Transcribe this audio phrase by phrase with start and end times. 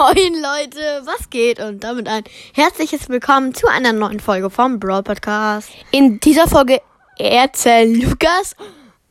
[0.00, 1.60] Moin Leute, was geht?
[1.60, 5.68] Und damit ein herzliches Willkommen zu einer neuen Folge vom Brawl Podcast.
[5.90, 6.80] In dieser Folge
[7.18, 8.56] erzählen Lukas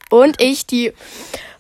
[0.10, 0.92] und ich die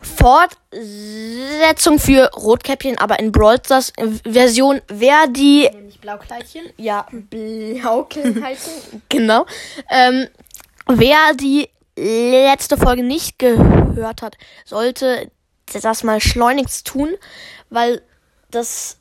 [0.02, 5.70] Fortsetzung für Rotkäppchen, aber in Brawl Stars Version, wer die...
[5.71, 6.64] Nämlich Blaukleidchen.
[6.77, 9.46] Ja, Blaukleidchen, genau.
[9.91, 10.27] Ähm,
[10.88, 15.30] wer die letzte Folge nicht gehört hat, sollte
[15.71, 17.09] das mal schleunigst tun,
[17.70, 18.02] weil
[18.50, 18.98] das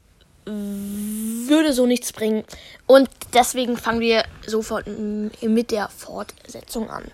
[0.49, 2.45] würde so nichts bringen.
[2.87, 7.05] Und deswegen fangen wir sofort mit der Fortsetzung an.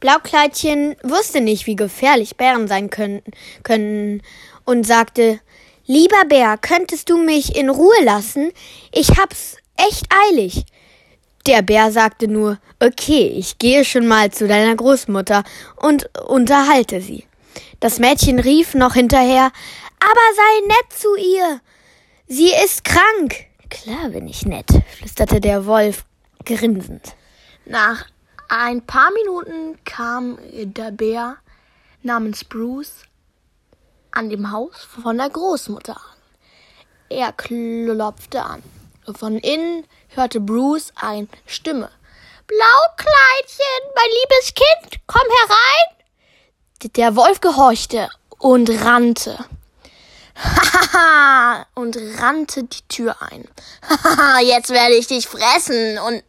[0.00, 3.22] Blaukleidchen wusste nicht, wie gefährlich Bären sein können,
[3.62, 4.22] können
[4.64, 5.40] und sagte,
[5.88, 8.50] Lieber Bär, könntest du mich in Ruhe lassen?
[8.92, 10.64] Ich hab's echt eilig.
[11.46, 15.44] Der Bär sagte nur, okay, ich gehe schon mal zu deiner Großmutter
[15.76, 17.24] und unterhalte sie.
[17.78, 19.52] Das Mädchen rief noch hinterher,
[20.00, 21.60] aber sei nett zu ihr.
[22.28, 23.46] Sie ist krank.
[23.70, 24.66] Klar bin ich nett,
[24.98, 26.04] flüsterte der Wolf
[26.44, 27.14] grinsend.
[27.64, 28.04] Nach
[28.48, 31.36] ein paar Minuten kam der Bär
[32.02, 33.02] namens Bruce
[34.10, 36.18] an dem Haus von der Großmutter an.
[37.10, 38.62] Er klopfte an.
[39.14, 41.90] Von innen hörte Bruce eine Stimme.
[42.48, 46.92] Blaukleidchen, mein liebes Kind, komm herein.
[46.96, 49.38] Der Wolf gehorchte und rannte.
[51.74, 53.48] Und rannte die Tür ein.
[54.42, 55.98] Jetzt werde ich dich fressen.
[55.98, 56.22] Und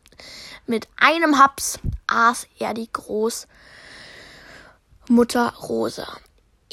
[0.65, 3.47] mit einem Haps aß er die Großmutter
[5.61, 6.07] Rosa.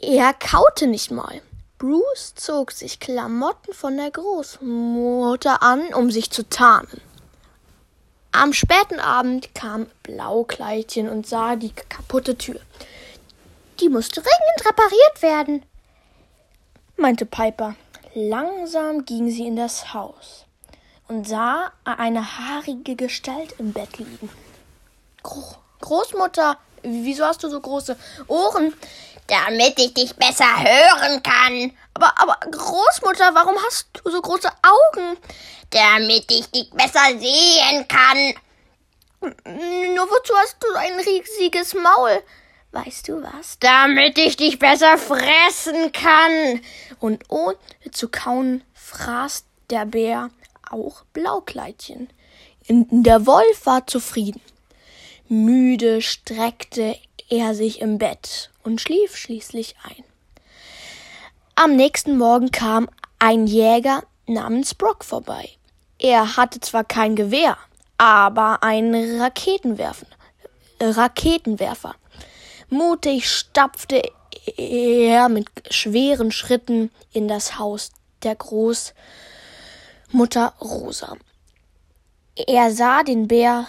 [0.01, 1.41] Er kaute nicht mal.
[1.79, 7.01] Bruce zog sich Klamotten von der Großmutter an, um sich zu tarnen.
[8.33, 12.61] Am späten Abend kam Blaukleidchen und sah die kaputte Tür.
[13.81, 15.63] Die musste dringend repariert werden,
[16.97, 17.75] meinte Piper.
[18.15, 20.45] Langsam ging sie in das Haus
[21.09, 24.31] und sah eine haarige Gestalt im Bett liegen.
[25.23, 25.43] Gro
[25.81, 27.97] Großmutter, wieso hast du so große
[28.29, 28.73] Ohren?
[29.27, 31.73] Damit ich dich besser hören kann.
[31.95, 35.17] Aber, aber Großmutter, warum hast du so große Augen?
[35.71, 38.35] Damit ich dich besser sehen kann.
[39.95, 42.23] Nur wozu hast du ein riesiges Maul?
[42.73, 43.59] Weißt du was?
[43.61, 46.61] Damit ich dich besser fressen kann.
[47.01, 47.57] Und ohne
[47.91, 50.31] zu kauen fraß der Bär
[50.71, 52.09] auch Blaukleidchen.
[52.69, 54.41] Der Wolf war zufrieden.
[55.29, 56.97] Müde streckte
[57.29, 60.05] er sich im Bett und schlief schließlich ein.
[61.57, 62.89] Am nächsten Morgen kam
[63.19, 65.49] ein Jäger namens Brock vorbei.
[65.99, 67.57] Er hatte zwar kein Gewehr,
[67.97, 70.07] aber einen Raketenwerfer.
[70.81, 71.95] Raketenwerfer.
[72.69, 74.03] Mutig stapfte
[74.57, 77.91] er mit schweren Schritten in das Haus
[78.23, 78.95] der Großmutter
[80.61, 81.17] Rosa.
[82.35, 83.67] Er sah den Bär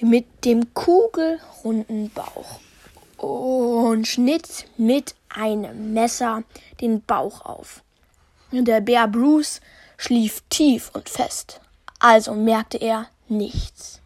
[0.00, 2.60] mit dem kugelrunden Bauch
[3.18, 6.44] und schnitt mit einem Messer
[6.80, 7.82] den Bauch auf.
[8.52, 9.60] Der Bär Bruce
[9.96, 11.60] schlief tief und fest,
[11.98, 14.00] also merkte er nichts.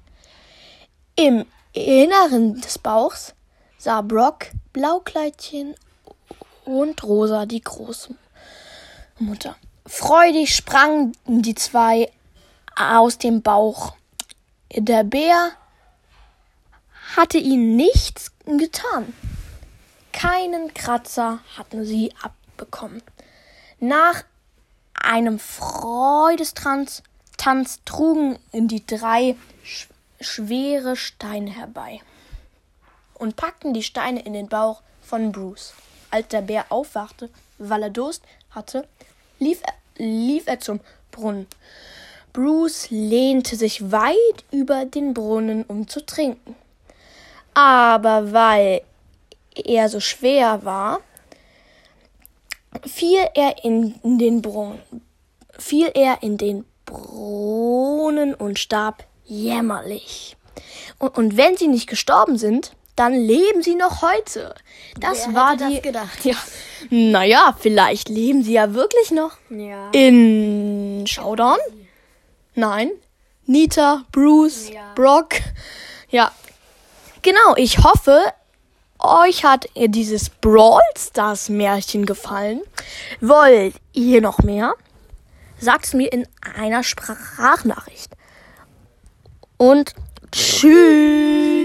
[1.16, 3.34] Im Inneren des Bauchs
[3.78, 5.75] sah Brock Blaukleidchen
[6.65, 8.16] und Rosa die Großmutter.
[9.87, 12.11] Freudig sprangen die zwei
[12.77, 13.94] aus dem Bauch.
[14.75, 15.53] Der Bär
[17.17, 19.15] hatte ihnen nichts getan.
[20.12, 23.03] Keinen Kratzer hatten sie abbekommen.
[23.81, 24.25] Nach
[24.94, 27.03] einem Freudestanz
[27.38, 29.37] Tanz trugen die drei
[30.21, 32.00] schwere Steine herbei
[33.19, 35.75] und packten die Steine in den Bauch von Bruce.
[36.11, 38.87] Als der Bär aufwachte, weil er Durst hatte,
[39.39, 39.75] lief er,
[40.05, 40.81] lief er zum
[41.11, 41.47] Brunnen.
[42.33, 46.55] Bruce lehnte sich weit über den Brunnen, um zu trinken.
[47.55, 48.83] Aber weil
[49.55, 51.00] er so schwer war,
[52.87, 54.81] fiel er in den Brunnen,
[55.59, 60.37] fiel er in den Brunnen und starb jämmerlich.
[60.99, 64.55] Und, und wenn sie nicht gestorben sind, dann leben sie noch heute.
[64.99, 65.75] Das Wer war hätte die.
[65.75, 66.25] das gedacht?
[66.25, 66.35] Ja.
[66.91, 69.33] Naja, vielleicht leben sie ja wirklich noch.
[69.50, 69.91] Ja.
[69.93, 71.59] In Showdown?
[72.55, 72.91] Nein.
[73.47, 74.93] Nita, Bruce, Ja.
[74.95, 75.35] Brock.
[76.11, 76.33] Ja.
[77.23, 78.21] Genau, ich hoffe,
[78.99, 82.61] euch hat dieses Brawl Stars Märchen gefallen.
[83.21, 84.75] Wollt ihr noch mehr?
[85.61, 88.12] Sagt's mir in einer Sprachnachricht.
[89.56, 89.95] Und
[90.31, 91.57] tschüss.